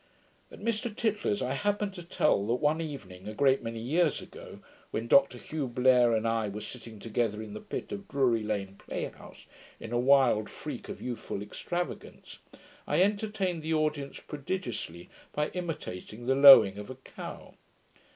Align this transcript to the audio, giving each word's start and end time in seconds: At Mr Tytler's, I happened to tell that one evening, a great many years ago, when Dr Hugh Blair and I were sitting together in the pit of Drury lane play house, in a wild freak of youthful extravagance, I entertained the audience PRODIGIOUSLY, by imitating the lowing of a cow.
At 0.51 0.59
Mr 0.61 0.89
Tytler's, 0.91 1.43
I 1.43 1.53
happened 1.53 1.93
to 1.93 2.01
tell 2.01 2.47
that 2.47 2.55
one 2.55 2.81
evening, 2.81 3.27
a 3.27 3.35
great 3.35 3.61
many 3.61 3.77
years 3.79 4.19
ago, 4.19 4.57
when 4.89 5.05
Dr 5.07 5.37
Hugh 5.37 5.67
Blair 5.67 6.15
and 6.15 6.27
I 6.27 6.49
were 6.49 6.61
sitting 6.61 6.97
together 6.97 7.39
in 7.39 7.53
the 7.53 7.59
pit 7.61 7.91
of 7.91 8.07
Drury 8.07 8.41
lane 8.41 8.77
play 8.79 9.03
house, 9.03 9.45
in 9.79 9.91
a 9.91 9.99
wild 9.99 10.49
freak 10.49 10.89
of 10.89 11.03
youthful 11.03 11.43
extravagance, 11.43 12.39
I 12.87 13.03
entertained 13.03 13.61
the 13.61 13.75
audience 13.75 14.19
PRODIGIOUSLY, 14.19 15.07
by 15.33 15.49
imitating 15.49 16.25
the 16.25 16.33
lowing 16.33 16.79
of 16.79 16.89
a 16.89 16.95
cow. 16.95 17.53